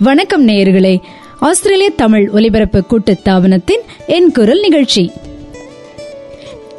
வணக்கம் 0.00 0.48
நேயர்களே. 0.48 0.98
ஆஸ்திரேலிய 1.40 1.90
தமிழ் 1.90 2.28
ஒலிபரப்பு 2.28 2.84
கூட்டுத்தாபனத்தின் 2.90 3.80
என் 4.06 4.32
குரல் 4.32 4.60
நிகழ்ச்சி. 4.60 5.10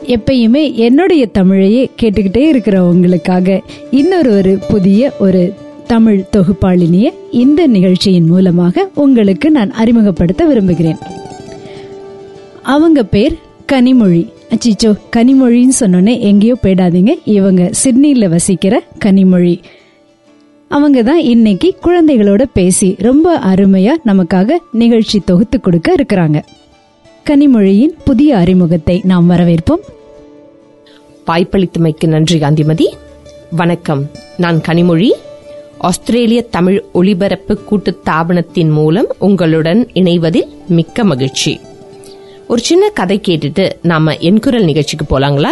எப்பயுமே 0.06 0.74
என்னுடைய 0.74 1.28
தமிழையே 1.34 1.90
கேட்டுக்கிட்டே 2.02 2.52
இருக்கிறவங்களுக்காக 2.54 3.62
இன்னொரு 3.92 4.32
ஒரு 4.32 4.60
புதிய 4.68 5.14
ஒரு 5.20 5.54
தமிழ் 5.88 6.24
தொகுப்பாளினிய 6.32 7.14
இந்த 7.32 7.68
நிகழ்ச்சியின் 7.68 8.26
மூலமாக 8.26 8.90
உங்களுக்கு 8.96 9.52
நான் 9.52 9.72
அறிமுகப்படுத்த 9.72 10.46
விரும்புகிறேன். 10.46 10.98
அவங்க 12.64 13.04
பேர் 13.04 13.38
கனிமொழி. 13.72 14.30
அச்சிச்சோ 14.50 14.96
கனிமொழின்னு 15.16 15.72
சொன்னோன்னே 15.80 16.20
எங்கேயோ 16.20 16.56
போயிடாதீங்க. 16.64 17.12
இவங்க 17.26 17.68
சிட்னியில் 17.72 18.30
வசிக்கிற 18.30 18.84
கனிமொழி. 19.06 19.60
அவங்க 20.68 21.04
தான் 21.04 21.20
இன்னைக்கு 21.20 21.76
குழந்தைகளோட 21.84 22.46
பேசி 22.54 22.96
ரொம்ப 22.98 23.40
அருமையா 23.40 23.92
நமக்காக 24.06 24.58
நிகழ்ச்சி 24.72 25.20
தொகுத்து 25.20 25.60
கொடுக்க 25.60 25.96
இருக்கிறாங்க. 25.96 26.42
கனிமொழியின் 27.30 27.94
புதிய 28.06 28.38
அறிமுகத்தை 28.38 29.02
நாம் 29.04 29.30
வரவேற்போம். 29.30 29.84
வாய்ப்பளித்தமைக்கு 31.28 32.08
நன்றி 32.08 32.40
காந்திமதி. 32.40 32.94
வணக்கம். 33.52 34.10
நான் 34.38 34.58
கனிமொழி. 34.58 35.12
ஆஸ்திரேலிய 35.78 36.42
தமிழ் 36.42 36.84
ஒலிபரப்பு 36.92 37.64
கூட்டு 37.64 38.00
தாபனத்தின் 38.06 38.70
மூலம் 38.70 39.08
உங்களுடன் 39.20 39.88
இணைவதில் 39.94 40.48
மிக்க 40.68 41.04
மகிழ்ச்சி. 41.04 41.60
ஒரு 42.48 42.62
சின்ன 42.62 42.90
கதை 42.90 43.22
கேட்டுட்டு 43.28 43.72
நாம 43.82 44.18
என் 44.18 44.40
குரல் 44.40 44.64
நிகழ்ச்சிக்கு 44.64 45.20
போலாங்களா? 45.20 45.50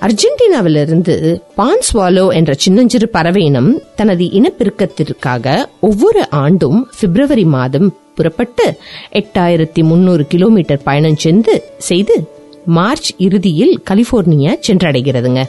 அர்ஜென்டினாவிலிருந்து 0.00 1.40
பான்ஸ்வாலோ 1.56 2.34
என்ற 2.34 2.54
சின்னஞ்சிறு 2.54 3.08
பறவையினம் 3.12 3.72
தனது 3.94 4.24
இனப்பெருக்கத்திற்காக 4.24 5.64
ஒவ்வொரு 5.80 6.30
ஆண்டும் 6.30 6.88
பிப்ரவரி 7.00 7.44
மாதம் 7.44 7.96
புறப்பட்டு 8.14 8.78
எட்டாயிரத்தி 9.12 9.82
முன்னூறு 9.82 10.26
கிலோமீட்டர் 10.26 10.82
பயணம் 10.82 11.16
சென்று 11.16 11.62
செய்து 11.78 12.28
மார்ச் 12.64 13.14
இறுதியில் 13.18 13.82
கலிபோர்னியா 13.90 14.58
சென்றடைகிறதுங்க. 14.68 15.44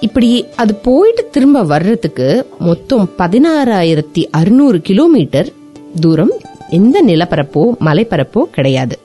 இப்படி 0.00 0.46
அது 0.56 0.74
போயிட்டு 0.74 1.28
திரும்ப 1.30 1.62
வர்றதுக்கு 1.62 2.46
மொத்தம் 2.58 3.10
பதினாறாயிரத்தி 3.18 4.30
அறுநூறு 4.30 4.80
கிலோமீட்டர் 4.80 5.52
தூரம். 6.00 6.32
எந்த 6.70 7.02
நிலப்பரப்போ 7.06 7.64
மலைப்பரப்போ 7.84 8.42
கிடையாது. 8.42 8.98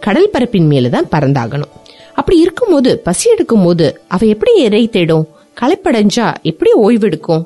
கடல் 0.00 0.30
பரப்பின் 0.30 0.68
மேலதான் 0.68 1.08
பறந்தாகணும். 1.10 1.78
அப்படி 2.20 2.38
இருக்கும்போது 2.38 2.90
பசி 2.98 3.30
எடுக்கும் 3.30 3.64
போது 3.64 3.86
அவ 4.08 4.26
எப்படி 4.26 4.52
இறை 4.62 4.82
தேடும்? 4.88 5.26
களைப்படைஞ்சா 5.56 6.26
எப்படி 6.42 6.70
ஓய்வெடுக்கும் 6.80 7.42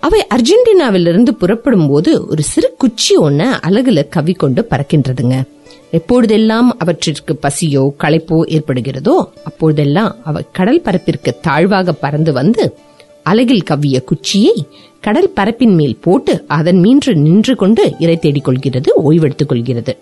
அவை 0.00 0.20
அர்ஜென்டினாவிலிருந்து 0.34 1.32
புறப்படும் 1.34 1.88
போது 1.88 2.26
ஒரு 2.26 2.42
சிறு 2.42 2.68
குச்சி 2.78 3.14
ஒன்ன 3.18 3.42
அழகுல 3.66 4.04
கவிக்கொண்டு 4.16 4.60
பறக்கின்றதுங்க. 4.70 5.36
எப்பொழுதெல்லாம் 5.90 6.68
அவற்றிற்கு 6.78 7.36
பசியோ 7.36 7.94
களைப்போ 7.98 8.36
ஏற்படுகிறதோ 8.56 9.14
அப்பொழுதெல்லாம் 9.44 10.16
அவை 10.24 10.42
கடல் 10.52 10.82
பரப்பிற்கு 10.82 11.30
தாழ்வாக 11.40 11.92
பறந்து 11.94 12.32
வந்து 12.32 12.64
அலகில் 13.22 13.68
கவ்விய 13.70 14.04
குச்சியை 14.04 14.54
கடல் 15.00 15.30
பரப்பின் 15.30 15.74
மேல் 15.74 15.96
போட்டு 15.98 16.34
அதன் 16.48 16.80
மீன்று 16.80 17.14
நின்று 17.16 17.54
கொண்டு 17.56 17.84
இறை 17.98 18.16
தேடிக் 18.16 18.44
கொள்கிறது 18.44 18.90
ஓய்வெடுத்துக் 19.02 19.48
கொள்கிறது 19.48 19.92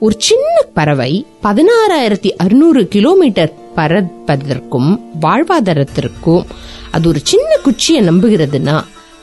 ஒரு 0.00 0.14
சின்ன 0.18 0.62
பறவை 0.74 1.12
பதினாறாயிரத்தி 1.42 2.30
அறுநூறு 2.36 2.88
கிலோமீட்டர் 2.88 3.52
பறப்பதற்கும் 3.76 4.90
வாழ்வாதாரத்திற்கும் 5.20 6.44
அது 6.90 7.08
ஒரு 7.08 7.20
சின்ன 7.22 7.56
குச்சியை 7.62 8.08
நம்புகிறதுனா 8.08 8.76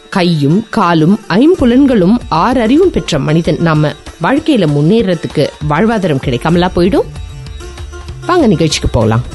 கையும் 0.09 0.66
காலும் 0.69 1.19
ஐம்புலன்களும் 1.30 2.16
ஆறு 2.41 2.62
அறிவும் 2.62 2.91
பெற்ற 2.91 3.19
மனிதன் 3.19 3.58
நாம 3.59 3.94
வாழ்க்கையில 4.22 4.68
முன்னேறதுக்கு 4.68 5.46
வாழ்வாதாரம் 5.69 6.24
கிடைக்காமலா 6.25 6.69
போயிடும்? 6.75 7.09
வாங்க 8.25 8.47
நிகழ்ச்சிக்கு 8.47 8.90
போகலாம். 8.90 9.25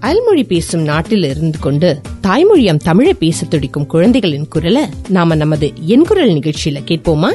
அயல்மொழி 0.00 0.44
பேசும் 0.44 0.82
நாட்டில் 0.82 1.22
இருந்து 1.22 1.58
கொண்டு 1.58 1.90
தாய்மொழியாம் 2.24 2.76
தமிழை 2.76 3.14
பேச 3.14 3.46
துடிக்கும் 3.46 3.86
குழந்தைகளின் 3.86 4.48
குரலை 4.48 4.82
நாம 5.08 5.34
நமது 5.34 5.72
என் 5.86 6.04
குரல் 6.04 6.28
நிகழ்ச்சியில 6.28 6.80
கேட்போமா? 6.84 7.34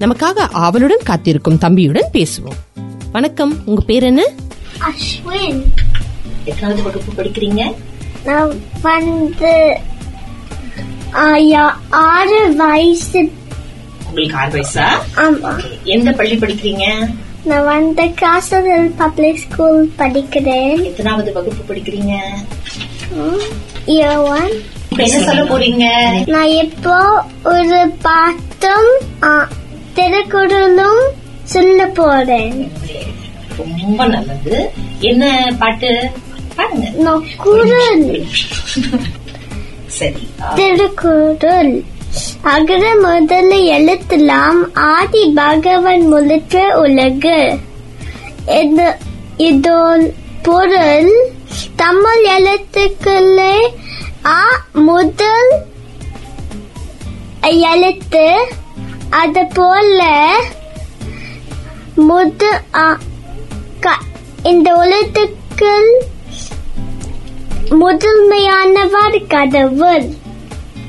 நமக்காக 0.00 0.38
ஆவலுடன் 0.38 0.98
காத்திருக்கும் 1.04 1.58
தம்பியுடன் 1.60 2.08
பேசுவோம். 2.12 2.80
வணக்கம் 3.12 3.62
உங்க 3.64 3.80
பேர் 3.80 4.02
என்ன? 4.02 4.30
அஸ்வின். 4.78 5.62
எத்தனாவது 6.44 6.82
வகுப்பு 6.82 7.22
படிக்கிறீங்க? 7.22 7.74
நான் 8.24 8.60
வந்து 8.82 9.78
ஆறு 11.90 12.54
வயசு. 12.56 13.30
உங்களுக்கு 14.06 14.38
ஆறு 14.38 14.60
வயசா? 14.60 14.86
ஆமா. 15.16 15.64
எந்த 15.84 16.12
பள்ளி 16.12 16.36
படிக்கிறீங்க? 16.36 17.14
நான் 17.44 17.64
வந்து 17.64 18.14
காசல் 18.14 18.92
பப்ளிக் 18.96 19.36
ஸ்கூல் 19.36 19.90
படிக்கிறேன். 19.98 20.82
எத்தனாவது 20.82 21.32
வகுப்பு 21.32 21.74
படிக்கிறீங்க? 21.74 22.16
என்ன 25.02 25.18
சொல்ல 25.26 25.42
போறீங்க? 25.42 25.84
நான் 26.26 26.52
இப்போ 26.64 26.96
ஒரு 27.44 27.78
பாட்டும் 28.02 28.90
திருக்குறளும் 29.94 31.02
சொல்ல 31.44 31.86
போறேன். 31.98 32.58
ரொம்ப 33.58 34.06
நல்லது. 34.06 34.58
என்ன 35.10 35.24
பாட்டு? 35.58 35.90
பாருங்க 36.56 36.86
சரி 39.98 40.22
திருக்குறள் 40.54 41.72
அகர 42.54 42.84
முதல 43.00 43.50
எழுத்தலாம் 43.76 44.60
ஆதி 44.92 45.24
பகவன் 45.34 46.06
முழுற்ற 46.06 46.62
உலகு. 46.76 47.40
இது 48.60 48.88
இதோல் 49.48 50.06
பொருள் 50.42 51.12
தமிழ் 51.76 52.24
எழுத்துக்களே 52.24 53.68
ஆ 54.24 54.42
முதல் 54.72 55.62
எழுத்து. 57.40 58.52
அது 59.10 59.46
போல 59.46 60.30
முது 61.94 62.60
க- 63.80 63.98
இந்த 64.42 64.74
உலகத்துக்கள் 64.74 66.02
முதன்மையானவர் 67.70 69.26
கடவுள். 69.26 70.08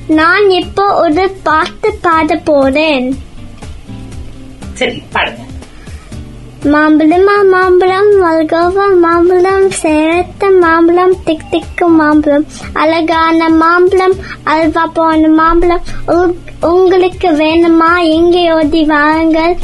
நான் 0.07 0.49
இப்போ 0.49 0.93
ஒரு 0.95 1.29
பாட்டு 1.43 1.97
பாட 2.01 2.35
போறேன். 2.35 3.23
சரி 4.73 5.03
பாடுங்க. 5.13 5.49
மாம்பழமா 6.63 7.49
மாம்பழம் 7.51 8.23
மல்கோவா 8.23 8.99
மாம்பழம் 8.99 9.69
சேரத்த 9.69 10.59
மாம்பழம் 10.59 11.15
திக் 11.23 11.51
திக்கு 11.51 11.87
மாம்பழம் 11.87 12.45
அழகான 12.73 13.49
மாம்பழம் 13.49 14.15
அல்வா 14.43 14.85
போன 14.85 15.27
மாம்பழம். 15.27 15.81
உங்- 16.07 16.65
உங்களுக்கு 16.65 17.31
வேணுமா? 17.31 18.09
எங்கே 18.09 18.53
ஓடி 18.53 18.83
வாருங்கள். 18.83 19.57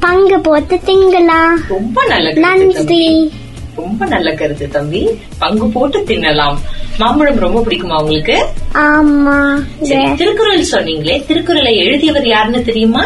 பங்கு 0.00 0.40
போட்டு 0.40 0.76
திங்கலாம் 0.76 1.54
ரொம்ப 1.68 2.04
நல்ல 2.06 2.32
நன்றி. 2.32 3.32
ரொம்ப 3.76 4.06
நல்ல 4.06 4.34
கருத்து 4.34 4.68
தம்பி. 4.68 5.08
பங்கு 5.38 5.68
போட்டு 5.68 5.98
தின்னலாம். 5.98 6.56
மாம்பழம் 6.98 7.38
ரொம்ப 7.38 7.60
பிடிக்குமா 7.60 8.00
உங்களுக்கு? 8.00 8.44
ஆமா. 8.72 9.62
திருக்குறள் 10.16 10.64
சொன்னீங்களே. 10.70 11.26
திருக்குறளை 11.26 11.76
எழுதியவர் 11.76 12.26
யாருன்னு 12.26 12.62
தெரியுமா? 12.62 13.04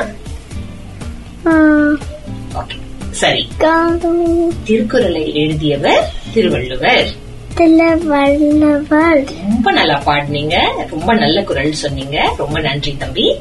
Okay, 2.54 2.79
சரி. 3.10 3.48
திருக்குறளை 4.64 5.34
எழுதியவர் 5.34 6.12
திருவள்ளுவர். 6.34 7.06
ரொம்ப 9.48 9.72
நல்லா 9.72 10.02
பாடுனீங்க. 10.06 10.56
ரொம்ப 10.90 11.14
நல்ல 11.14 11.42
குரல் 11.42 11.72
சொன்னீங்க. 11.72 12.34
ரொம்ப 12.38 12.60
நன்றி 12.60 12.96
தம்பி. 12.96 13.34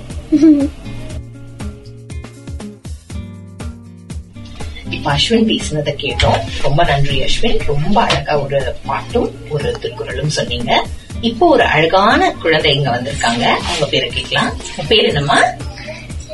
இப்ப 4.89 5.11
அஸ்வின் 5.11 5.47
பேசினதை 5.47 5.93
கேட்டோம். 5.97 6.39
ரொம்ப 6.61 6.83
நன்றி 6.83 7.21
அஸ்வின். 7.21 7.59
ரொம்ப 7.65 8.01
அழகா 8.01 8.39
ஒரு 8.39 8.75
பாட்டும் 8.85 9.31
ஒரு 9.49 9.71
திருக்குறளும் 9.71 10.29
சொன்னீங்க. 10.29 10.85
இப்போ 11.21 11.47
ஒரு 11.47 11.63
அழகான 11.63 12.31
குழந்தை 12.31 12.75
இங்க 12.75 12.89
வந்திருக்காங்க. 12.89 13.43
அவங்க 13.43 13.85
பேரை 13.89 14.09
கேட்கலாம். 14.09 14.53
பேர் 14.87 15.05
என்னம்மா? 15.05 15.41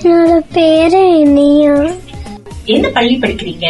என்னோட 0.02 0.42
பேரு 0.54 1.20
இனியும் 1.20 2.00
என்ன 2.66 2.90
பள்ளி 2.90 3.16
படிக்கிறீங்க? 3.18 3.68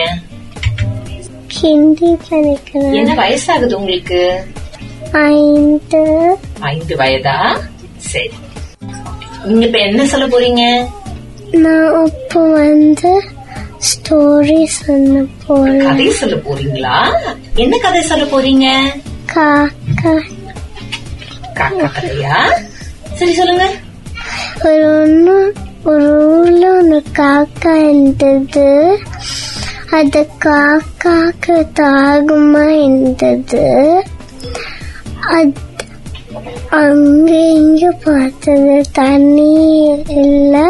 ஹிந்தி 1.47 2.17
படிக்கிறேன். 2.29 2.93
என்ன 2.93 3.13
வயசாகுது 3.13 3.73
உங்களுக்கு? 3.73 4.43
ஐந்து. 5.11 6.37
ஐந்து 6.59 6.95
வயதா? 6.95 7.57
சரி. 7.97 8.29
நீங்க 9.45 9.65
இப்ப 9.65 9.77
என்ன 9.77 10.05
சொல்ல 10.05 10.27
போறீங்க? 10.27 10.87
நான் 11.51 12.05
இப்போ 12.05 12.49
வந்து 12.49 13.23
ஸ்டோரி 13.89 14.63
சொன்ன 14.63 15.25
போறேன். 15.47 15.79
கதை 15.79 16.09
சொல்ல 16.11 16.35
போறீங்களா? 16.35 17.13
என்ன 17.55 17.77
கதை 17.77 18.01
சொல்ல 18.01 18.23
போறீங்க? 18.23 18.79
காக்கா. 19.33 20.21
காக்கா 21.53 21.89
கதையா? 21.97 22.51
சரி 23.13 23.33
சொல்லுங்க. 23.33 23.71
ஒரு 24.63 25.07
ஒண்ணு 25.07 25.55
ஒரு 25.85 26.07
ஊர்ல 26.27 26.69
ஒன்று 26.77 27.03
காக்கா 27.17 27.73
இருந்தது 27.87 28.67
அது 29.91 30.27
காக்காக்கு 30.45 31.55
தாகமா 31.79 32.65
இருந்தது 32.85 33.65
அங்க 36.69 37.29
இங்க 37.55 37.91
பார்த்தது 38.03 38.81
தண்ணி 38.91 39.51
இல்லை 40.15 40.65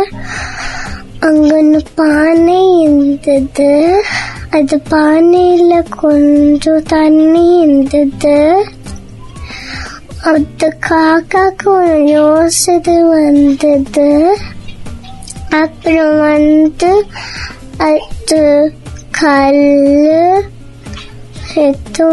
அங்க 1.19 1.55
ஒன்று 1.57 1.81
பானை 1.95 2.79
இருந்தது 2.79 3.71
அது 4.49 4.81
பானையில 4.89 5.71
கொஞ்சம் 6.01 6.83
தண்ணி 6.83 7.59
இருந்தது. 7.59 8.35
அந்த 10.23 10.69
காக்காக்கு 10.89 11.67
ஒரு 11.67 11.97
யோசனை 12.09 12.95
வந்தது. 13.03 14.07
அப்புறம் 15.61 16.19
வந்து 16.19 16.91
அது 17.77 18.41
கல்லு 19.11 20.21
எடுத்து 21.55 22.07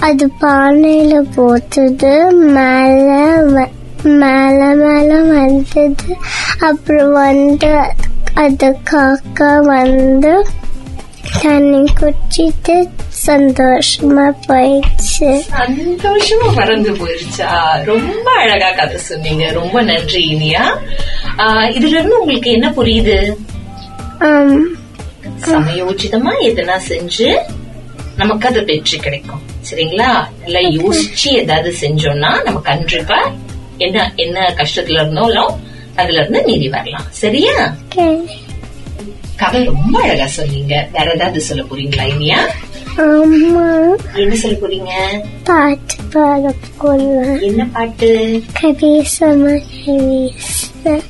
அது 0.00 0.30
பானையில 0.40 1.20
போட்டது. 1.34 2.12
மேல 2.32 3.08
வ- 3.46 3.74
மேல 4.02 4.74
மேல 4.74 5.22
வந்தது. 5.30 6.12
அப்புறம் 6.60 7.12
வந்து 7.12 7.72
அது 8.34 8.76
காக்கா 8.90 9.64
வந்து 9.64 10.32
தண்ணி 11.42 11.84
குடிச்சிட்டு 12.00 12.76
சந்தோஷமா 13.28 14.26
போயிடுச்சு. 14.48 15.30
சந்தோஷமா 15.54 16.48
பறந்து 16.58 16.92
போயிருச்சா. 17.00 17.50
ரொம்ப 17.90 18.26
அழகா 18.42 18.70
கதை 18.78 18.98
சொன்னீங்க. 19.08 19.44
ரொம்ப 19.60 19.82
நன்றி 19.90 20.22
இனியா. 20.34 20.64
இதுல 21.76 21.94
இருந்து 21.98 22.20
உங்களுக்கு 22.20 22.50
என்ன 22.56 22.68
புரியுது? 22.78 23.18
சமயோச்சிதமா 25.50 26.32
எதனா 26.48 26.76
செஞ்சு 26.90 27.28
நமக்கு 28.20 28.48
அது 28.48 28.60
வெற்றி 28.70 28.96
கிடைக்கும். 28.98 29.42
சரிங்களா? 29.68 30.10
நல்லா 30.42 30.60
யோசிச்சு 30.78 31.28
ஏதாவது 31.42 31.70
செஞ்சோம்னா 31.82 32.30
நம்ம 32.46 32.60
கண்டிப்பா 32.70 33.18
என்ன 33.86 34.06
என்ன 34.24 34.54
கஷ்டத்துல 34.60 35.00
இருந்தாலும் 35.00 35.52
அதுல 36.00 36.20
இருந்து 36.20 36.40
மீறி 36.48 36.68
வரலாம். 36.68 37.06
சரியா. 37.22 37.54
கதை 39.42 39.60
ரொம்ப 39.64 39.94
அழகா 40.04 40.26
சொன்னீங்க. 40.38 40.74
வேற 40.92 41.06
ஏதாவது 41.16 41.40
சொல்ல 41.48 41.62
போறீங்களா 41.70 42.06
இனியா? 42.14 42.38
அம்மா. 42.98 43.94
என்ன 44.14 44.34
சொல்ல 44.34 44.56
போறீங்க? 44.56 44.90
பாட்டு 45.44 45.94
பாட 46.12 46.54
போலாம். 46.78 47.40
என்ன 47.40 47.66
பாட்டு? 47.72 48.42
கவிசமா 48.60 49.62
கவிச. 49.84 51.02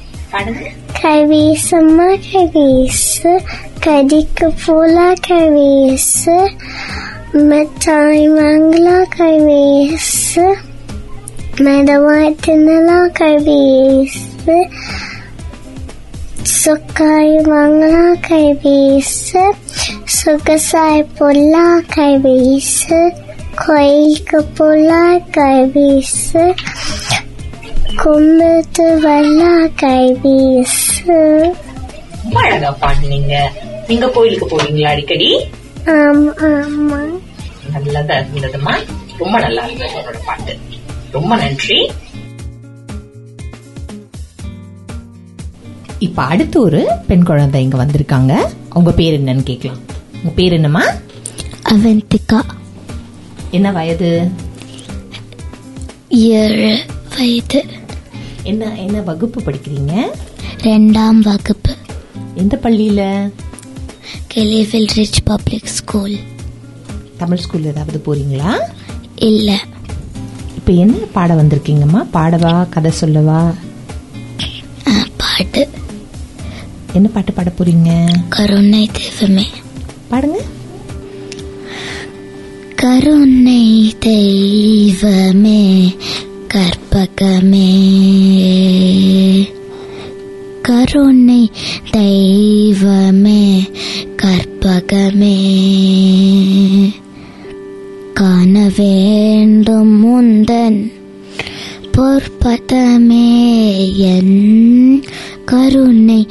கவிசமா 1.02 2.20
கவிச. 2.32 3.42
கடிக்கு 3.80 4.54
போலா 4.66 5.12
கவிச. 5.28 6.50
மிட்டாய் 7.32 8.30
மங்களா 8.30 9.04
கவிச. 9.18 10.54
மெதவாய் 11.56 12.36
தின்னலா 12.46 13.08
கவிச. 13.18 14.66
சுக்காய் 16.64 17.40
மங்களா 17.42 18.14
கைவீச. 18.28 19.54
சுகசாய் 20.24 21.06
பொல்லா 21.18 21.80
கைவீச 21.94 23.10
கோயிலுக்கு 23.54 24.44
பொல்லா 24.44 25.18
கைவீச 25.30 26.54
கும்பிட்டு 27.96 29.00
வல்லா 29.00 29.68
கைவீச. 29.76 31.04
ரொம்ப 32.22 32.40
அழகா 32.40 32.76
பாடுனீங்க. 32.80 33.48
நீங்க 33.88 34.08
கோயிலுக்கு 34.08 34.56
போவீங்களா 34.56 34.86
அடிக்கடி? 34.86 35.48
ஆமா 35.84 36.32
ஆமா. 36.40 37.00
நல்லதா 37.72 38.14
இருந்ததுமா? 38.14 38.74
ரொம்ப 39.18 39.38
நல்லா 39.38 39.64
இருந்தது 39.64 39.96
உங்களோட 39.98 40.16
பாட்டு. 40.26 40.58
ரொம்ப 41.10 41.36
நன்றி. 41.36 41.90
இப்ப 45.98 46.22
அடுத்து 46.22 46.60
ஒரு 46.60 46.88
பெண் 47.06 47.24
குழந்தை 47.24 47.62
இங்க 47.62 47.84
வந்திருக்காங்க. 47.84 48.32
அவங்க 48.70 48.92
பேர் 48.92 49.20
என்னன்னு 49.20 49.42
கேட்கலாம். 49.42 49.87
உங்க 50.18 50.34
பேர் 50.34 50.52
என்னம்மா? 50.52 50.82
அவந்திகா 51.68 52.40
என்ன 53.50 53.72
வயது? 53.72 54.30
ஏழு 56.08 56.84
வயது. 57.16 57.64
என்ன 58.42 58.78
என்ன 58.78 59.00
வகுப்பு 59.00 59.40
படிக்கிறீங்க? 59.40 60.06
ரெண்டாம் 60.58 61.18
வகுப்பு. 61.18 61.76
எந்த 62.34 62.58
பள்ளியில? 62.62 63.32
Kellyville 64.26 64.86
Ridge 64.86 65.22
public 65.24 65.66
school. 65.66 66.18
Tamil 67.16 67.38
school 67.38 67.64
ஏதாவது 67.64 68.02
போறீங்களா? 68.06 68.60
இல்ல. 69.16 69.58
இப்ப 70.56 70.72
என்ன 70.72 70.96
பாட 71.12 71.34
வந்திருக்கீங்கம்மா? 71.34 72.06
பாடவா? 72.10 72.68
கதை 72.70 72.90
சொல்லவா? 72.90 73.52
பாட்டு. 75.16 75.68
என்ன 76.92 77.08
பாட்டு 77.08 77.32
பாட 77.32 77.52
போறீங்க? 77.58 78.14
கருணை 78.28 78.90
தெய்வமே 78.92 79.46
பாடுங்க 80.10 80.38
கருணை 82.74 83.94
தெய்வமே 83.98 85.94
கற்பகமே. 86.54 87.72
கருணை 90.62 91.50
தெய்வமே 91.90 93.68
கற்பகமே. 94.22 95.36
காண 98.14 98.70
வேண்டும் 98.76 99.92
முந்தன் 99.98 100.92
பொற்பதமே 101.98 103.28
என் 103.94 105.02
கருணை 105.44 106.26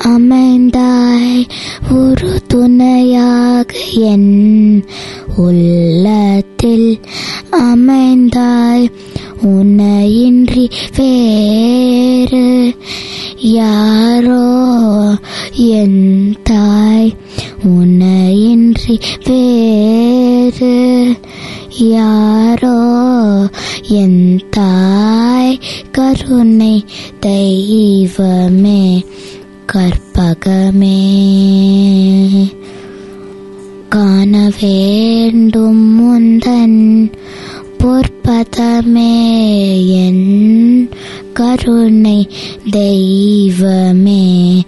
அமைந்தாய். 0.07 1.49
ஒரு 1.91 2.41
துணையாக 2.47 3.73
என் 3.93 4.85
உள்ளத்தில் 5.35 6.99
அமைந்தாய். 7.51 8.89
உன்னையின்றி 9.43 10.71
வேறு 10.97 12.75
யாரோ 13.41 14.69
என் 15.53 16.35
தாய். 16.43 17.15
உன்னையின்றி 17.63 19.01
வேறு 19.25 21.15
யாரோ 21.77 22.79
என் 23.87 24.41
தாய் 24.49 25.59
கருணை 25.91 26.85
தெய்வமே 27.19 29.05
கற்பகமே. 29.73 30.99
காண 33.89 34.51
வேண்டும் 34.61 35.83
முந்தன் 35.95 37.11
பொற்பதமே 37.77 39.17
என் 39.87 40.89
கருணை 41.33 42.29
தெய்வமே 42.71 44.63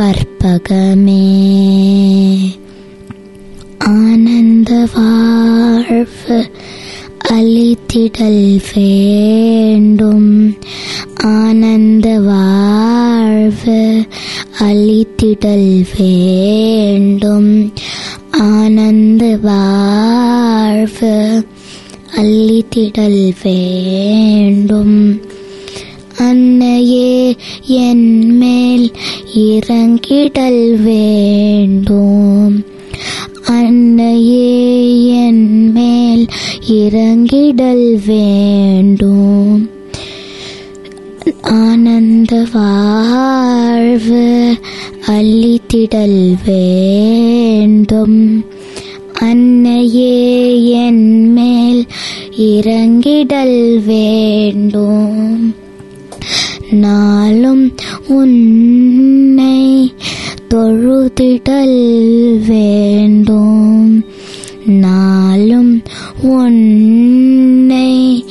கற்பகமே. 0.00 1.73
வாழ்வு 4.94 6.50
அளித்திடல் 7.30 8.60
வேண்டும். 8.74 10.56
ஆனந்த 11.24 12.20
வாழ்வு 12.20 14.04
அளித்திடல் 14.58 15.84
வேண்டும். 15.98 17.72
ஆனந்த 18.30 19.38
வாழ்வு 19.42 21.44
அள்ளித்திடல் 22.16 23.32
வேண்டும். 23.42 25.20
அன்னையே 26.18 27.36
என் 27.66 28.36
மேல் 28.36 28.92
இறங்கிடல் 29.34 30.82
வேண்டும். 30.82 32.64
அன்னையே 33.46 34.53
இறங்கிடல் 36.68 38.00
வேண்டும். 38.06 39.70
ஆனந்த 41.42 42.46
வாழ்வு 42.52 44.56
அள்ளித்திடல் 45.06 46.34
வேண்டும். 46.46 48.44
அன்னையே 49.12 50.70
என் 50.70 51.32
மேல் 51.32 51.86
இறங்கிடல் 52.36 53.84
வேண்டும். 53.84 55.54
நாளும் 56.70 57.74
உன்னை 58.08 59.92
தொழுதிடல் 60.54 62.40
வேண்டும். 62.46 64.04
நாளும் 64.66 65.82
உன்னை 66.22 68.24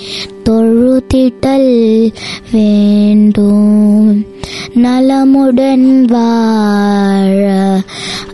தொழுதிட்டல் 0.44 2.14
வேண்டும். 2.52 4.26
நலமுடன் 4.74 6.06
வாழ 6.06 7.80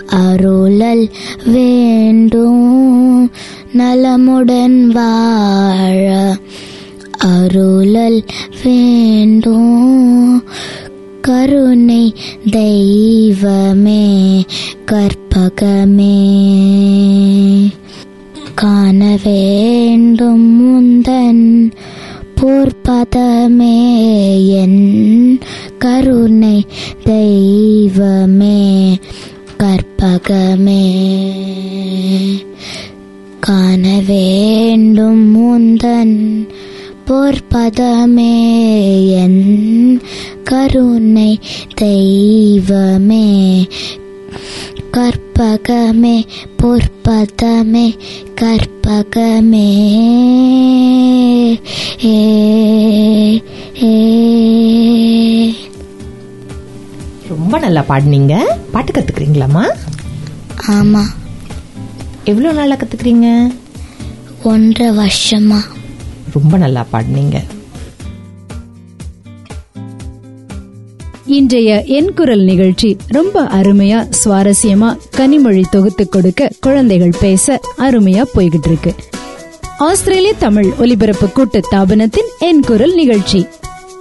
அருளல் 0.06 1.10
வேண்டும். 1.46 3.32
நலமுடன் 3.74 4.88
வாழ 4.88 6.38
அருளல் 7.18 8.26
வேண்டும். 8.64 10.44
கருணை 11.22 12.14
தெய்வமே 12.52 14.44
கற்பகமே. 14.86 16.18
காண 18.62 19.18
வேண்டும் 19.24 20.44
முந்தன் 20.60 21.72
போர்பதமே 22.36 23.78
என் 24.48 25.40
கருணை 25.78 26.66
தெய்வமே 27.04 28.98
கற்பகமே. 29.58 30.92
காண 33.40 34.02
வேண்டும் 34.08 35.24
முந்தன் 35.34 36.48
பொற்பதமே 37.08 38.38
என் 39.10 40.02
கருணை 40.44 41.40
தெய்வமே. 41.76 43.68
கற்பகமே 44.92 46.28
பொற்பதமே 46.58 47.98
கற்பகமே. 48.42 49.70
ரொம்ப 57.28 57.60
நல்லா 57.60 57.86
பாடுனீங்க. 57.90 58.46
பாட்டு 58.72 58.92
கத்துக்கிறீங்களாம்மா? 58.92 59.76
ஆமா. 60.68 61.04
எவ்வளவு 62.24 62.54
நாளா 62.54 62.76
கத்துக்கிறீங்க? 62.76 63.54
ஒன்றரை 64.44 64.96
வருஷமா. 64.96 65.60
ரொம்ப 66.34 66.58
நல்லா 66.58 66.86
பாடுனீங்க. 66.94 67.44
இன்றைய 71.30 71.84
என் 71.86 72.14
குரல் 72.14 72.40
நிகழ்ச்சி 72.40 72.98
ரொம்ப 73.08 73.44
அருமையா 73.44 74.10
சுவாரஸ்யமா 74.26 74.98
கனிமொழி 75.18 75.64
தொகுத்து 75.72 76.10
கொடுக்க 76.10 76.52
குழந்தைகள் 76.60 77.14
பேச 77.20 77.62
அருமையா 77.78 78.24
போய்கிட்டு 78.36 78.66
இருக்கு 78.66 78.94
ஆஸ்திரேலிய 79.78 80.34
தமிழ் 80.34 80.72
ஒலிபரப்பு 80.80 81.32
கூட்டு 81.32 81.62
தாபனத்தின் 81.72 82.30
என் 82.40 82.60
குரல் 82.60 82.94
நிகழ்ச்சி. 82.94 83.48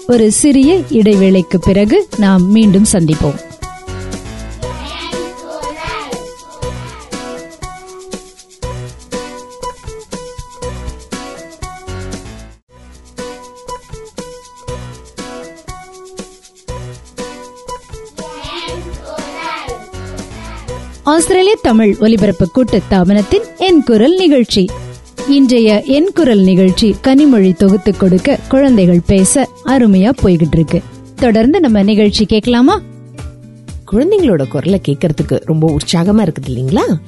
ஒரு 0.06 0.32
சிறிய 0.32 0.80
இடைவேளைக்கு 0.90 1.58
பிறகு 1.60 2.08
நாம் 2.18 2.50
மீண்டும் 2.50 2.86
சந்திப்போம். 2.92 3.38
ஆஸ்திரேலிய 21.08 21.58
தமிழ் 21.62 21.96
ஒலிபரப்பு 22.00 22.50
கூட்டு 22.50 22.82
தாபனத்தின் 22.90 23.56
என் 23.58 23.82
குரல் 23.82 24.16
நிகழ்ச்சி. 24.16 24.68
இன்றைய 25.28 25.82
என் 25.82 26.10
குரல் 26.14 26.38
நிகழ்ச்சி 26.38 26.96
கனிமொழி 27.02 27.56
தொகுத்து 27.56 27.96
கொடுக்க 27.96 28.38
குழந்தைகள் 28.48 29.00
பேச 29.06 29.48
அருமையா 29.66 30.12
போய்கிட்டு 30.22 30.52
இருக்கு 30.52 30.82
தொடர்ந்து 31.16 31.60
நம்ம 31.60 31.82
நிகழ்ச்சி 31.82 32.26
கேட்கலாமா? 32.26 32.80
குழந்தைங்களோட 33.92 34.48
குரலை 34.48 34.80
கேட்கறதுக்கு 34.88 35.40
ரொம்ப 35.44 35.76
உற்சாகமா 35.76 36.28
இருக்குது 36.28 36.48
இல்லைங்களா? 36.48 36.98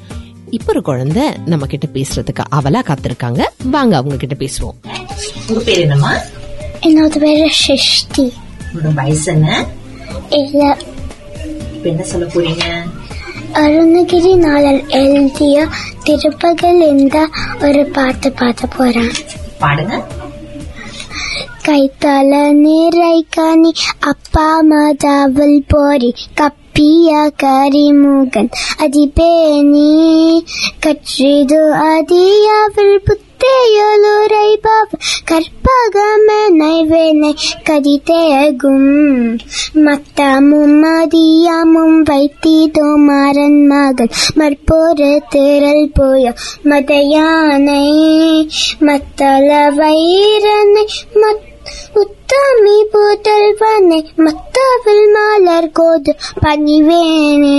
இப்ப 0.50 0.64
ஒரு 0.66 0.82
குழந்தை 0.82 1.22
நம்ம 1.46 1.66
கிட்ட 1.66 1.88
பேசுறதுக்கு 1.92 2.44
அவலா 2.54 2.80
காத்திருக்காங்க. 2.82 3.42
வாங்க 3.70 3.96
அவங்க 3.96 4.16
கிட்ட 4.16 4.34
பேசுவோம். 4.34 4.76
உங்க 5.48 5.60
பேர் 5.64 5.78
என்னம்மா? 5.78 6.14
என்னோட 6.80 7.18
பேரு 7.18 7.48
சிருஷ்டி 7.50 8.32
உங்களோட 8.72 8.94
வயசு 8.94 9.32
என்ன? 9.32 9.66
இல்ல. 10.28 10.76
இப்ப 11.72 11.88
என்ன 11.88 12.02
சொல்ல 12.02 12.26
போறீங்க? 12.26 12.64
அருணகிரி 13.54 14.36
நாளல் 14.36 14.88
எழுதிய 14.88 15.66
திருப்பகல் 16.04 16.80
இந்த 16.88 17.28
ஒரு 17.62 17.86
பாட்டு 17.86 18.32
பாட 18.32 18.66
போறேன். 18.76 19.10
பாடுங்க. 19.60 20.02
கைத்தால 21.64 22.52
நீரை 22.52 23.26
காணி 23.30 23.72
அப்பா 24.00 24.62
மதாவல் 24.62 25.60
போரி 25.68 26.14
கப்பிய 26.40 27.10
கரிமுகன் 27.42 28.50
அதிபேனி 28.78 29.90
கற்றிது 30.86 31.60
அதியாவில் 31.94 33.04
புத்தையலுரைபவ 33.40 34.88
கற்பகமனை 35.24 36.86
வேனை 36.86 37.30
கதிதேகும் 37.64 38.90
மத்தமும் 39.74 40.74
மதியமும் 40.82 41.98
வைத்திதோ 42.02 42.96
மாறன் 42.96 43.66
மகள் 43.66 44.10
மற்போரு 44.36 45.10
திரள் 45.28 45.90
போய. 45.94 46.34
மதையானை 46.64 47.84
மத்தள 48.80 49.48
வைரனை 49.76 50.86
மத்த 51.14 51.49
உத்தமி 51.94 52.76
புதல்வனை 52.92 54.00
மத்தாவில் 54.16 55.06
மாலர் 55.14 55.72
கோது 55.72 56.12
பணிவேனே 56.42 57.56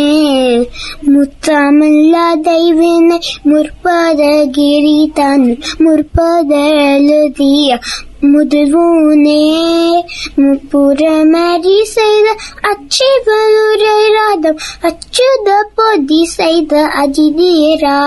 முத்தமில்ல 1.13 2.15
தெய்வினை 2.44 3.20
முற்பத 3.44 4.22
கிரிதான் 4.58 5.48
முற்பத 5.80 6.51
எழுதிய 6.86 7.80
முதுவூனே. 8.24 9.38
முப்புறமறி 10.36 11.82
செய்த 11.91 12.27
அச்சிவலுரை 12.62 13.96
ராதம் 14.12 14.60
அச்சுத 14.82 15.48
பொதி 15.75 16.25
செய்த 16.25 16.74
அஜிதீரா 17.01 18.00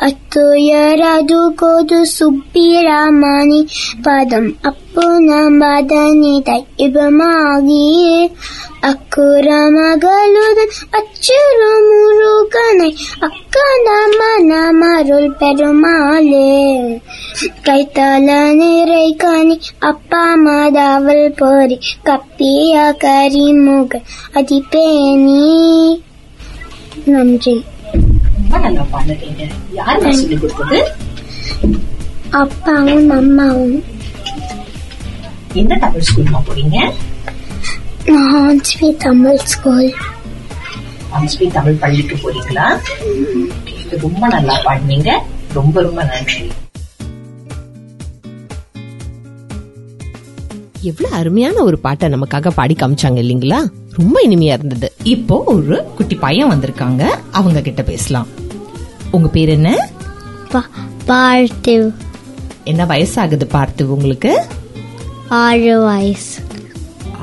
அத்துயரது 0.00 1.40
கோது 1.62 2.00
சுப்பிராமணி 2.18 3.60
பதம் 4.02 4.50
அப் 4.62 4.89
அப்புன 4.92 5.32
மதனி 5.52 6.32
தைபமாகி 6.46 7.82
அக்குற 8.82 9.48
மகளுடன் 9.74 10.72
அச்சுறு 10.98 11.68
முருகனை 11.84 12.88
அக்கன 13.20 13.86
மனமருள் 14.14 15.28
பெருமாளே 15.34 16.50
கைத்தால 17.66 18.28
நிறை 18.52 19.06
கனி 19.16 19.56
அப்பா 19.82 20.24
மாதாவல் 20.44 21.34
போரி 21.34 21.78
கப்பிய 22.04 22.74
கரிமுக 23.04 24.02
அதிபேனி 24.34 25.40
நன்றி 27.04 27.56
அப்பாவும் 32.32 33.10
அம்மாவும். 33.10 33.78
எந்த 35.52 35.74
தமிழ் 35.74 36.02
ஸ்கூல்மா 36.08 36.40
போறீங்க? 36.48 36.78
நான் 38.06 38.60
தமிழ் 38.98 39.38
ஸ்கூல் 39.38 39.94
அம்ஸ்பி 41.12 41.52
தமிழ் 41.52 41.74
பள்ளிக்கு 41.74 42.16
போறீங்களா? 42.16 42.66
ரொம்ப 44.00 44.26
நல்லா 44.26 44.54
பாடுனீங்க. 44.64 45.10
ரொம்ப 45.52 45.82
ரொம்ப 45.82 46.04
நன்றி. 46.04 46.50
எவ்வளவு 50.80 51.14
அருமையான 51.14 51.62
ஒரு 51.62 51.78
பாட்டை 51.78 52.08
நமக்காக 52.08 52.50
பாடி 52.50 52.74
காமிச்சாங்க 52.74 53.20
இல்லைங்களா? 53.24 53.58
ரொம்ப 53.90 54.22
இனிமையா 54.28 54.52
இருந்தது. 54.58 54.92
இப்போ 55.02 55.42
ஒரு 55.46 55.84
குட்டி 55.96 56.14
பையன் 56.14 56.50
வந்திருக்காங்க. 56.50 57.02
அவங்க 57.30 57.60
கிட்ட 57.60 57.82
பேசலாம். 57.82 58.26
உங்க 59.10 59.28
பேர் 59.28 59.48
என்ன? 59.48 59.88
பார்த்திவ் 61.06 61.94
என்ன 62.64 62.84
வயசாகுது 62.84 63.44
பார்த்து 63.44 63.90
உங்களுக்கு? 63.90 64.46
ஆறு 65.30 65.80
வயசு. 65.80 66.40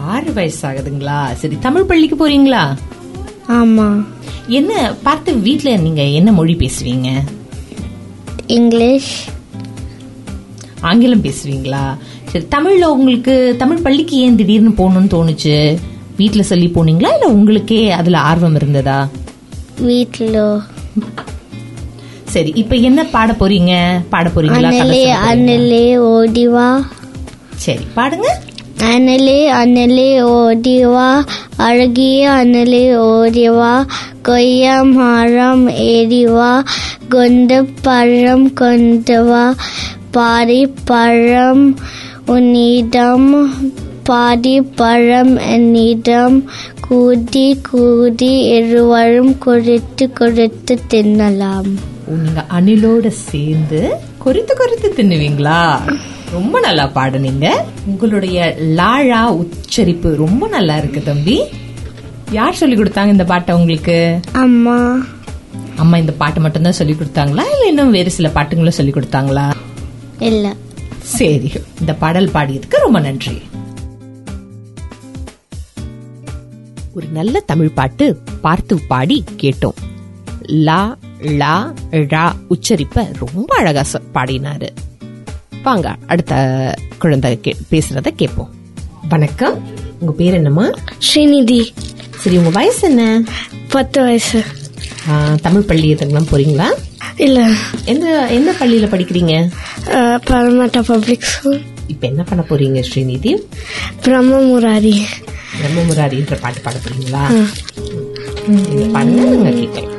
ஆறு 0.06 0.32
வயசாகுதுங்களா? 0.32 1.34
சரி 1.34 1.58
தமிழ் 1.60 1.84
பள்ளிக்கு 1.84 2.16
போறீங்களா? 2.16 2.78
ஆமா. 3.48 4.06
என்ன 4.48 4.94
பார்த்து 5.04 5.38
வீட்ல 5.38 5.76
நீங்க 5.76 6.02
என்ன 6.02 6.32
மொழி 6.32 6.54
பேசுவீங்க? 6.54 7.24
இங்கிலீஷ். 8.48 9.30
ஆங்கிலம் 10.82 11.24
பேசுவீங்களா? 11.24 11.98
சரி 12.24 12.46
தமிழ்ல 12.56 12.84
உங்களுக்கு 12.84 13.56
தமிழ் 13.58 13.82
பள்ளிக்கு 13.82 14.18
ஏன் 14.18 14.36
திடீர்னு 14.36 14.70
போகணும்னு 14.70 15.14
தோணுச்சு? 15.16 15.80
வீட்ல 16.18 16.42
சொல்லி 16.42 16.66
போனீங்களா? 16.66 17.14
இல்ல 17.14 17.28
உங்களுக்கே 17.28 17.92
அதுல 17.92 18.18
ஆர்வம் 18.18 18.56
இருந்ததா? 18.56 19.08
வீட்டில் 19.80 20.62
சரி 22.24 22.52
இப்ப 22.56 22.76
என்ன 22.76 23.04
பாட 23.06 23.32
போறீங்க? 23.32 24.02
பாட 24.10 24.30
போறீங்களா? 24.30 25.16
அனலே 25.28 25.98
ஓடிவா. 25.98 26.86
சரி 27.58 27.86
பாடுங்க 27.96 28.30
அனலே 28.88 29.40
அனலே 29.60 30.10
ஓடிவா 30.36 31.08
அழகிய 31.58 32.30
அனலே 32.34 32.84
ஓடிவா 33.08 33.72
கொய்யா 34.22 34.76
மரம் 34.92 35.66
ஏறிவா 35.88 36.52
கொண்ட 37.10 37.52
பழம் 37.82 38.48
கொண்டவா 38.54 39.46
பாரி 40.12 40.62
பழம் 40.86 41.66
உன்னிடம் 42.28 43.30
பாடி 44.04 44.56
பழம் 44.76 45.36
என்னிடம் 45.50 46.38
கூடி 46.88 47.48
கூடி 47.70 48.32
இருவரும் 48.52 49.34
கொடுத்து 49.40 50.06
கொடுத்து 50.14 50.76
தின்னலாம் 50.90 51.72
நீங்க 52.08 52.46
அணிலோட 52.50 53.08
சேர்ந்து 53.08 54.00
கொறித்து 54.18 54.56
கொறித்து 54.56 54.94
தின்னுவீங்களா? 54.98 55.80
ரொம்ப 56.32 56.60
நல்லா 56.60 56.86
பாடுனீங்க. 56.86 57.50
உங்களுடைய 57.86 58.56
லாழா 58.60 59.26
உச்சரிப்பு 59.26 60.16
ரொம்ப 60.16 60.48
நல்லா 60.48 60.78
இருக்கு 60.78 61.04
தம்பி. 61.04 61.44
யார் 62.32 62.54
சொல்லி 62.54 62.76
கொடுத்தாங்க 62.76 63.08
இந்த 63.08 63.24
பாட்டை 63.24 63.56
உங்களுக்கு? 63.56 64.20
அம்மா. 64.32 65.06
அம்மா 65.76 65.98
இந்த 65.98 66.12
பாட்டு 66.12 66.40
மட்டும்தான் 66.40 66.72
சொல்லி 66.72 66.94
கொடுத்தாங்களா? 66.94 67.44
இல்ல 67.52 67.66
இன்னும் 67.68 67.92
வேறு 67.92 68.12
சில 68.12 68.30
பாட்டுங்களும் 68.30 68.74
சொல்லி 68.74 68.92
கொடுத்தாங்களா? 68.92 69.52
இல்லை. 70.20 70.54
சரி 71.00 71.52
இந்த 71.80 71.94
பாடல் 71.94 72.30
பாடியதுக்கு 72.34 72.78
ரொம்ப 72.78 73.00
நன்றி. 73.00 73.42
ஒரு 76.94 77.08
நல்ல 77.12 77.40
தமிழ் 77.40 77.70
பாட்டு 77.70 78.22
பார்த்து 78.42 78.80
பாடி 78.88 79.24
கேட்டோம். 79.44 79.76
லா 80.46 80.98
லா 81.42 81.56
ழா 82.12 82.26
உச்சரிப்ப 82.54 83.06
ரொம்ப 83.22 83.52
அழகா 83.60 83.84
பாடினாரு. 84.16 84.70
வாங்க 85.66 85.88
அடுத்த 86.12 86.34
குழந்தை 87.02 87.32
பேசுறத 87.72 88.10
கேட்போம். 88.22 88.52
வணக்கம். 89.14 89.58
உங்க 90.00 90.12
பேர் 90.20 90.38
என்னம்மா? 90.40 90.66
ஸ்ரீநிதி. 91.08 91.62
சரி 92.22 92.38
உங்க 92.42 92.52
வயசு 92.60 92.84
என்ன? 92.90 93.04
பத்து 93.76 94.00
வயசு. 94.08 94.42
தமிழ் 95.46 95.68
பள்ளி 95.70 95.88
எதுக்கெல்லாம் 95.94 96.32
போறீங்களா? 96.32 96.70
இல்ல. 97.26 97.40
எந்த 97.92 98.08
எந்த 98.38 98.52
பள்ளியில 98.60 98.88
படிக்கிறீங்க? 98.94 99.36
பரமாட்டா 100.30 100.82
பப்ளிக் 100.92 101.28
ஸ்கூல் 101.34 101.60
இப்ப 101.94 102.04
என்ன 102.12 102.24
பண்ண 102.30 102.42
போறீங்க 102.50 102.80
ஸ்ரீநிதி? 102.90 103.34
பிரம்ம 104.06 104.40
முராரி 104.50 104.96
நம்ம 105.64 105.84
முராரின்ற 105.90 106.36
பாட்டு 106.42 106.60
பாட 106.66 106.78
போறீங்களா? 106.86 107.24
நாங்க 108.96 109.52
கேட்கலாம் 109.60 109.96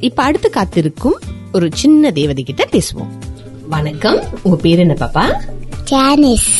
இப்ப 0.00 0.22
அடுத்து 0.22 0.50
காத்திருக்கும் 0.50 1.18
ஒரு 1.52 1.68
சின்ன 1.74 2.10
தேவதை 2.10 2.44
கிட்ட 2.44 2.68
பேசுவோம். 2.72 3.12
வணக்கம். 3.74 4.20
உங்க 4.42 4.56
பேர் 4.56 4.84
என்ன 4.86 4.96
பாப்பா? 5.00 5.26
ஜானிஸ் 5.92 6.50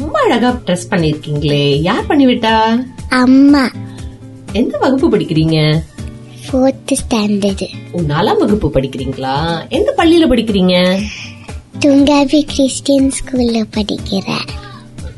ரொம்ப 0.00 0.16
அழகா 0.20 0.60
ட்ரெஸ் 0.66 0.90
பண்ணிருக்கீங்களே. 0.90 1.80
யார் 1.80 2.06
பண்ணிவிட்டா? 2.06 2.84
அம்மா. 3.08 3.70
எந்த 4.52 4.78
வகுப்பு 4.78 5.06
படிக்கிறீங்க? 5.10 5.58
ஃபோர்த்து 6.44 6.94
ஸ்டாண்டர்டு 7.00 7.66
ஓ, 7.92 8.00
நாலாம் 8.00 8.38
வகுப்பு 8.38 8.68
படிக்கிறீங்களா? 8.74 9.34
எந்த 9.68 9.94
பள்ளியில 9.96 10.28
படிக்கிறீங்க? 10.32 10.74
துங்காவி 11.78 12.44
கிறிஸ்டியன் 12.44 13.10
ஸ்கூல்ல 13.18 13.58
படிக்கிறேன். 13.76 14.46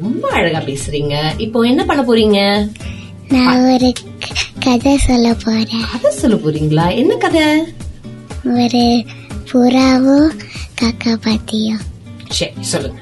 ரொம்ப 0.00 0.28
அழகா 0.30 0.60
பேசுறீங்க. 0.60 1.14
இப்போ 1.38 1.60
என்ன 1.62 1.84
பண்ண 1.84 2.02
போறீங்க? 2.02 2.40
நான் 3.28 3.72
ஒரு 3.72 3.92
கதை 4.60 4.96
சொல்ல 4.96 5.34
போறேன். 5.44 5.84
கதை 5.92 6.10
சொல்ல 6.10 6.36
போறீங்களா? 6.36 6.96
என்ன 6.96 7.14
கதை? 7.16 7.46
ஒரு 8.44 8.84
புறாவும் 9.52 10.30
காக்கா 10.82 11.14
பாத்தியும் 11.26 11.84
சரி 12.28 12.52
சொல்லுங்க. 12.72 12.99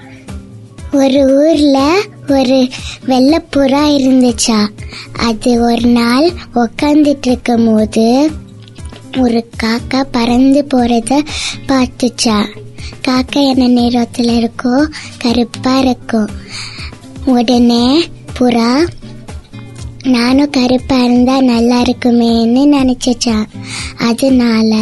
ஒரு 0.92 1.20
ஊர்ல 1.36 1.78
ஒரு 2.28 2.68
வெள்ளப்புறா 3.06 3.82
இருந்துச்சா. 3.96 4.68
அது 5.12 5.60
ஒரு 5.60 5.86
நாள் 5.88 6.30
உக்காந்துட்டு 6.54 7.26
இருக்கும் 7.26 7.66
போது 7.66 8.30
ஒரு 9.18 9.46
காக்கா 9.62 10.04
பறந்து 10.10 10.66
போறத 10.74 11.22
பார்த்துச்சா. 11.68 12.38
காக்கா 13.08 13.54
என்ன 13.54 13.80
நிறத்துல 13.80 14.30
இருக்கோ 14.38 14.86
கருப்பா 15.18 15.78
இருக்கும் 15.78 16.30
உடனே 17.24 18.08
புறா 18.38 18.86
நானும் 20.02 20.50
கருப்பா 20.50 20.96
இருந்தா 20.96 21.40
நல்லா 21.40 21.82
இருக்குமேன்னு 21.82 22.62
நினைச்சிச்சான் 22.76 23.46
அதனால 23.98 24.74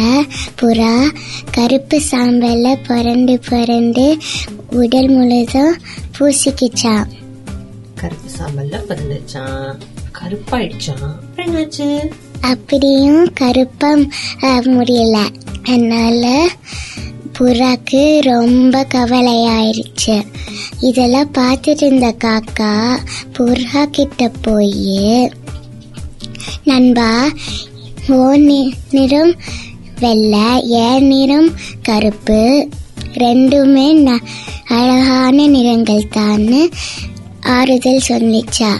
புறா 0.61 1.09
கருப்பு 1.51 2.01
சாம்பல்ல 2.11 2.77
புரண்டு 2.87 3.39
புரண்டு 3.49 4.17
உடல் 4.69 5.07
முழுதும் 5.07 5.77
பூசிக்கிச்சான் 6.19 7.07
கருப்பு 7.95 8.29
சாம்பல்ல 8.37 8.79
பிறந்துச்சான் 8.87 9.75
கருப்பாயிடுச்சான் 10.19 11.15
என்னாச்சு? 11.35 12.09
அப்படியும் 12.41 13.33
கருப்பா 13.33 13.95
முடியல. 14.65 15.17
அதனால 15.63 16.47
புறாக்கு 17.39 18.19
ரொம்ப 18.21 18.87
கவலையாயிருச்சு. 18.93 20.25
இதெல்லாம் 20.81 21.31
பார்த்துட்டு 21.31 21.83
இருந்த 21.83 22.15
காக்கா 22.23 22.99
புறா 23.37 23.85
கிட்ட 23.85 24.29
போய் 24.41 25.31
நண்பா 26.63 27.29
ஓ 28.09 28.35
நிறம் 28.35 29.35
வெள்ளை 29.99 30.69
என் 30.69 31.07
நிறம் 31.07 31.49
கருப்பு 31.81 32.69
ரெண்டுமே 33.13 34.15
அழகான 34.69 35.47
நிறங்கள் 35.47 36.07
தான்னு 36.15 36.71
ஆறுதல் 37.41 37.99
சொல்லிச்சா. 38.09 38.71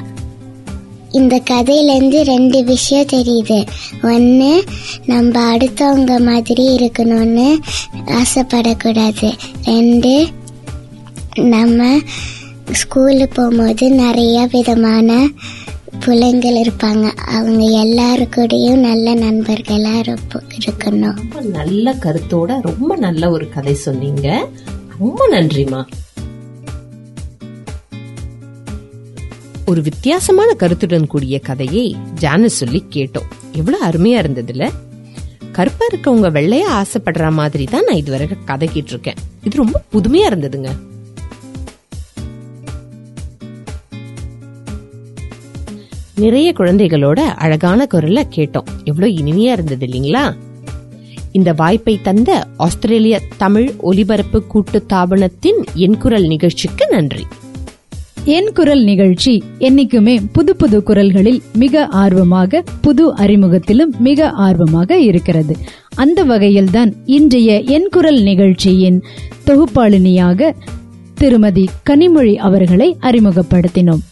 இந்த 1.11 1.41
கதையிலேருந்து 1.49 2.21
ரெண்டு 2.21 2.63
விஷயம் 2.63 3.05
தெரியுது. 3.05 3.67
ஒன்று 4.03 4.63
நம்ம 5.05 5.57
அடுத்தவங்க 5.57 6.25
மாதிரி 6.25 6.75
இருக்கணும்னு 6.75 7.57
ஆசைப்படக்கூடாது. 8.05 9.31
ரெண்டு 9.65 10.27
நம்ம 11.35 11.97
ஸ்கூலுக்கு 12.71 13.27
போகும்போது 13.27 13.91
நிறைய 13.91 14.47
விதமான 14.51 15.27
பிள்ளைங்கள் 16.05 16.61
இருப்பாங்க. 16.61 17.15
அவங்க 17.15 17.65
எல்லாருக்கூடையும் 17.65 18.75
நல்ல 18.75 19.13
நண்பர்களாக 19.13 20.15
இருக்கணும். 20.57 21.15
ரொம்ப 21.15 21.41
நல்ல 21.41 21.93
கருத்தோட 21.93 22.61
ரொம்ப 22.61 22.95
நல்ல 22.95 23.29
ஒரு 23.29 23.49
கதை 23.49 23.73
சொன்னீங்க. 23.73 24.47
ரொம்ப 24.99 25.27
நன்றிமா 25.31 25.85
ஒரு 29.65 29.81
வித்தியாசமான 29.81 30.53
கருத்துடன் 30.53 31.07
கூடிய 31.07 31.39
கதையை 31.39 31.95
ஜானஸ் 32.13 32.55
சொல்லி 32.55 32.83
கேட்டோம். 32.89 33.29
எவ்வளவு 33.51 33.85
அருமையா 33.85 34.21
இருந்ததுல. 34.23 34.71
கருப்பா 35.51 35.85
இருக்கவங்க 35.93 36.29
வெள்ளையா 36.37 36.67
ஆசைப்படுற 36.79 37.31
மாதிரி 37.31 37.63
தான் 37.63 37.83
நான் 37.83 37.95
இதுவரை 37.95 38.27
கதை 38.45 38.69
கேட்டிருக்கேன். 38.73 39.17
இது 39.43 39.57
ரொம்ப 39.57 39.83
புதுமையா 39.93 40.27
இருந்ததுங்க. 40.31 40.69
நிறைய 46.15 46.53
குழந்தைகளோட 46.57 47.19
அழகான 47.19 47.87
குரல்ல 47.93 48.23
கேட்டோம். 48.35 48.67
எவ்வளவு 48.83 49.17
இனிமையா 49.17 49.51
இருந்தது 49.51 49.85
இல்லைங்களா? 49.85 50.35
இந்த 51.37 51.53
வாய்ப்பை 51.53 51.99
தந்த 52.01 52.45
ஆஸ்திரேலிய 52.57 53.21
தமிழ் 53.37 53.69
ஒலிபரப்பு 53.77 54.43
கூட்டு 54.43 54.83
தாபனத்தின் 54.93 55.59
என் 55.73 55.97
குரல் 55.97 56.27
நிகழ்ச்சிக்கு 56.27 56.87
நன்றி. 56.89 57.25
என் 58.25 58.51
குரல் 58.53 58.83
நிகழ்ச்சி 58.83 59.43
என்னைக்குமே 59.59 60.15
புது 60.31 60.55
புது 60.55 60.83
குரல்களில் 60.83 61.41
மிக 61.53 61.85
ஆர்வமாக 61.85 62.63
புது 62.81 63.13
அறிமுகத்திலும் 63.13 63.93
மிக 63.99 64.29
ஆர்வமாக 64.29 64.99
இருக்கிறது. 64.99 65.57
அந்த 65.95 66.25
வகையில்தான் 66.25 66.91
இன்றைய 67.05 67.59
என் 67.59 67.87
குரல் 67.91 68.21
நிகழ்ச்சியின் 68.21 69.03
தொகுப்பாளினியாக 69.45 70.51
திருமதி 71.13 71.69
கனிமொழி 71.89 72.35
அவர்களை 72.35 72.97
அறிமுகப்படுத்தினோம். 73.01 74.03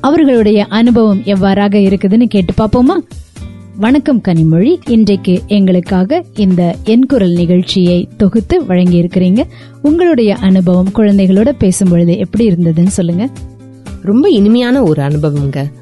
அவர்களுடைய 0.00 0.64
அனுபவம் 0.64 1.22
எவ்வாறாக 1.24 1.78
இருக்குதுன்னு 1.78 2.24
கேட்டு 2.24 2.52
பார்ப்போமா? 2.58 2.96
வணக்கம் 3.76 4.20
கனிமொழி. 4.28 4.76
இன்றைக்கு 4.88 5.42
எங்களுக்காக 5.46 6.24
இந்த 6.34 6.76
என் 6.84 7.06
குரல் 7.06 7.30
நிகழ்ச்சியை 7.30 8.08
தொகுத்து 8.16 8.66
வழங்கி 8.66 9.02
இருக்கிறீங்க 9.02 9.44
உங்களுடைய 9.82 10.36
அனுபவம் 10.36 10.90
குழந்தைகளோட 10.94 11.52
பேசும்பொழுது 11.60 12.16
எப்படி 12.16 12.48
இருந்ததுன்னு 12.48 12.86
சொல்லுங்க. 12.86 13.28
ரொம்ப 14.02 14.30
இனிமையான 14.30 14.82
ஒரு 14.82 15.02
அனுபவம்ங்க. 15.02 15.72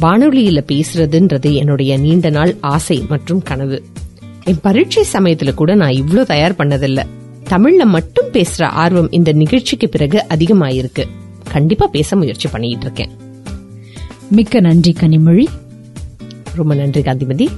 வானொலியில 0.00 0.60
பேசுறதுன்றது 0.72 1.54
என்னுடைய 1.54 1.98
நீண்ட 1.98 2.30
நாள் 2.30 2.56
ஆசை 2.60 3.04
மற்றும் 3.08 3.42
கனவு. 3.42 3.82
என் 4.44 4.60
பரீட்சை 4.62 5.04
சமயத்துல 5.12 5.54
கூட 5.54 5.74
நான் 5.74 5.92
இவ்ளோ 5.92 6.24
தயார் 6.24 6.54
பண்ணதில்ல. 6.58 7.02
தமிழ்ல 7.48 7.84
மட்டும் 7.84 8.26
பேசுற 8.32 8.62
ஆர்வம் 8.62 9.10
இந்த 9.10 9.32
நிகழ்ச்சிக்கு 9.32 9.88
பிறகு 9.88 10.24
அதிகமாயிருக்கு. 10.28 11.04
கண்டிப்பா 11.50 11.86
பேச 11.86 12.16
முயற்சி 12.16 12.48
பண்ணிட்டு 12.48 12.84
இருக்கேன். 12.84 13.10
மிக்க 14.30 14.60
நன்றி 14.60 14.94
கனிமொழி. 15.00 15.46
ரொம்ப 16.56 16.74
நன்றி 16.74 17.02
காந்திமதி. 17.02 17.48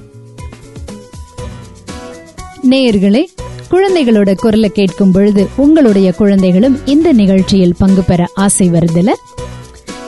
நேயர்களே 2.71 3.25
குழந்தைகளோட 3.71 4.35
குரலை 4.35 4.71
கேட்கும் 4.71 5.13
பொழுது 5.13 5.49
உங்களுடைய 5.57 6.13
குழந்தைகளும் 6.13 6.87
இந்த 6.87 7.13
நிகழ்ச்சியில் 7.13 7.75
பங்கு 7.79 8.03
பெற 8.03 8.29
ஆசை 8.35 8.71
வருதுல 8.71 9.11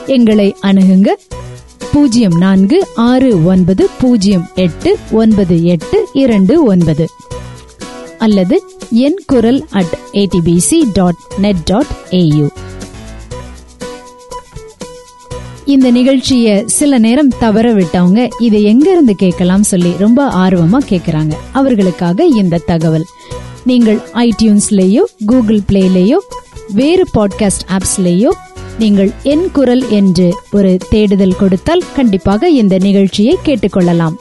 எங்களை 0.05 0.55
அணுகுங்க. 0.61 1.07
பூஜ்ஜியம் 1.91 2.37
நான்கு 2.37 2.87
ஆறு 2.95 3.43
ஒன்பது 3.43 3.89
பூஜ்ஜியம் 3.99 4.47
எட்டு 4.55 4.97
ஒன்பது 5.11 5.63
எட்டு 5.63 6.07
இரண்டு 6.13 6.63
ஒன்பது. 6.63 7.07
அல்லது 8.17 8.63
என் 8.91 9.19
குரல் 9.25 9.65
at 9.69 9.97
ABC 10.11 10.79
dot 10.93 11.19
net 11.37 11.63
dot 11.63 11.91
AU 12.09 12.47
இந்த 15.65 15.91
நிகழ்ச்சிய 15.91 16.65
சில 16.65 16.97
நேரம் 16.97 17.27
தவற 17.27 17.73
விட்டவங்க 17.73 18.29
இதை 18.39 18.63
எங்க 18.63 18.91
இருந்து 18.91 19.15
கேட்கலாம் 19.15 19.63
சொல்லி 19.63 19.93
ரொம்ப 19.99 20.25
ஆர்வமா 20.27 20.77
கேக்குறாங்க. 20.89 21.31
அவர்களுக்காக 21.51 22.25
இந்த 22.25 22.57
தகவல். 22.57 23.05
நீங்கள் 23.63 23.99
ஐடியூன்ஸ்லயோ 24.13 24.99
கூகுள் 25.25 25.59
பிளேலேயோ 25.71 26.15
வேறு 26.73 27.05
பாட்காஸ்ட் 27.13 27.77
ஆப்ஸ்லேயோ 27.77 28.29
நீங்கள் 28.79 29.11
என் 29.23 29.51
குரல் 29.51 29.89
என்று 29.89 30.35
ஒரு 30.51 30.77
தேடுதல் 30.89 31.35
கொடுத்தால் 31.35 31.83
கண்டிப்பாக 31.95 32.49
இந்த 32.49 32.77
நிகழ்ச்சியை 32.77 33.37
கேட்டுக்கொள்ளலாம். 33.45 34.13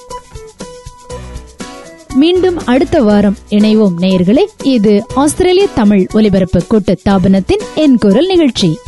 மீண்டும் 2.14 2.66
அடுத்த 2.66 3.02
வாரம் 3.02 3.36
இணைவோம் 3.50 3.92
நேயர்களே. 4.00 4.44
இது 4.62 5.06
ஆஸ்திரேலிய 5.14 5.68
தமிழ் 5.74 6.06
ஒலிபரப்பு 6.12 6.62
கூட்டு 6.68 6.98
தாபனத்தின் 7.08 7.60
என் 7.74 7.98
குரல் 7.98 8.26
நிகழ்ச்சி. 8.26 8.78